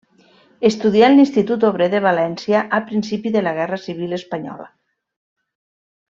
Estudià 0.69 1.09
en 1.11 1.17
l'Institut 1.17 1.65
Obrer 1.69 1.89
de 1.95 1.99
València 2.07 2.61
al 2.79 2.83
principi 2.87 3.33
de 3.39 3.43
la 3.49 3.53
Guerra 3.61 3.79
Civil 3.87 4.17
Espanyola. 4.21 4.67